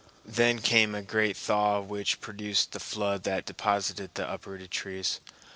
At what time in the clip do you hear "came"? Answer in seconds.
0.61-0.95